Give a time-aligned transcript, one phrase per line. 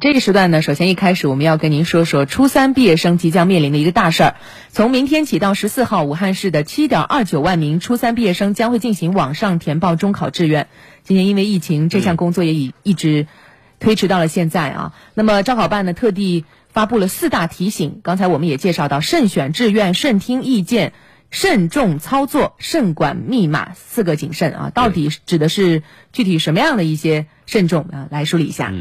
[0.00, 4.36] 这个时段呢，首先一开始我们要跟您说说初三毕业生即将面临的一个大事儿。
[4.70, 10.68] 从明天起到十四号，武汉市的七点二九万名初三毕业生将会进行网上填报中考志愿。
[11.02, 13.26] 今年因为疫情，这项工作也已一直
[13.80, 14.94] 推迟到了现在啊。
[15.14, 18.00] 那么招考办呢，特地发布了四大提醒。
[18.02, 20.92] 刚才我们也介绍到，慎选志愿、慎听意见、
[21.30, 24.70] 慎重操作、慎管密码四个谨慎啊。
[24.74, 28.06] 到底指的是具体什么样的一些慎重啊？
[28.10, 28.72] 来梳理一下。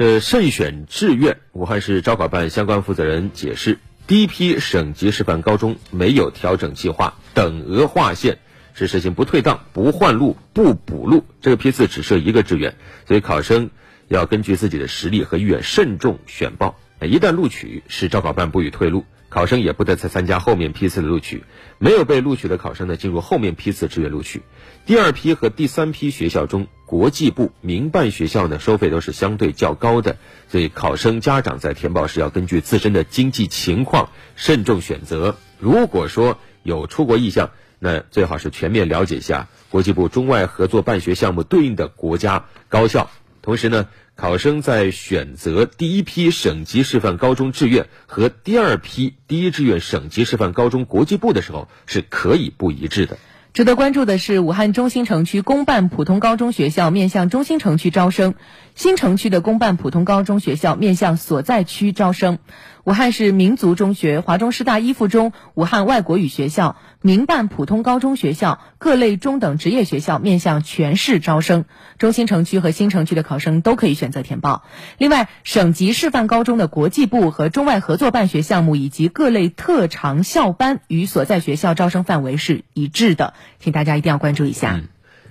[0.00, 8.38] 呃，慎选志愿，武汉市招考办相关负责人解释，第一批省级示范高中没有调整计划，等额划线，
[8.72, 11.26] 是实行不退档、不换路、不补录。
[11.42, 13.68] 这个批次只设一个志愿，所以考生
[14.08, 16.80] 要根据自己的实力和意愿慎重选报。
[17.02, 19.04] 一旦录取，市招考办不予退录。
[19.30, 21.44] 考生也不得再参加后面批次的录取，
[21.78, 24.42] 没有被录取的考生呢，进入后面批次志愿录取。
[24.84, 30.16] 第二批和第三批学校中，国际部民办学校呢，收费都是相对较高的，
[30.48, 35.36] 所以考生家长在填报时要根据自身的经济情况慎重选择。
[35.60, 43.10] 如果说有出国意向，那最好是全面了解一下国际部中外合作办学项目对应的国家高校。
[43.42, 53.18] 同时呢，考生在选择第一批省级示范高中志愿和第二批第一志愿省级示范高中国际部的时候，是可以不一致的。
[53.52, 58.34] 值得关注的是，武汉中心城区公办普通高中学校面向中心城区招生，
[58.76, 62.38] 新城区的公办普通高中学校面向所在区招生。
[62.84, 71.66] 武汉市民族中学、华中师大一附中、武汉外国语学校、民办普通高中学校、各类中等职业学校面向全市招生，
[71.98, 74.62] 中心城区和新城区的考生都可以选择填报。
[74.96, 84.80] 另外，省级示范高中的国际部和中外合作办学项目以及各类特长校班与所在学校招生范围是一致的，请大家一定要关注一下。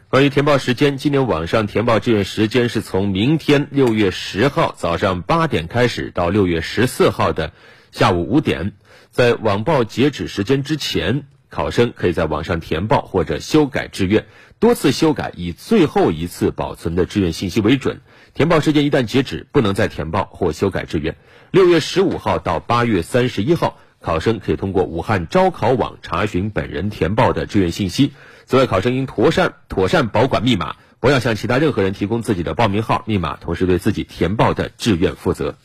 [0.09, 7.53] 关于填报时间，今年网上填报志愿时间是从明天六月十号早上八点开始，到六月十四号的
[7.91, 8.73] 下午五点。
[9.11, 14.25] 在网报截止时间之前，考生可以在网上填报或者修改志愿，
[14.57, 18.01] 多次修改以最后一次保存的志愿信息为准。
[18.33, 21.15] 填报时间一旦截止，不能再填报或修改志愿。
[21.51, 23.77] 六月十五号到八月三十一号。
[24.01, 28.13] 考生可以通过武汉招考网查询本人填报的志愿信息。
[28.45, 35.55] 此外，考生应妥善妥善保管密码，不要向其他任何人提供自己的报名号、密码，同时对自己填报的志愿负责。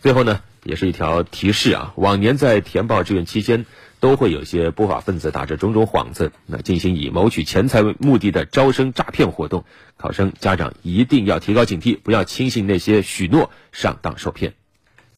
[0.00, 3.66] 最后呢，也是一条提示啊，往年在填报志愿期间，
[4.00, 9.64] 都会有些不法分子打着种种幌子，那进行以谋取钱财为目的的招生诈骗活动。
[9.96, 14.54] 考生家长一定要提高警惕，不要轻信那些许诺，上当受骗。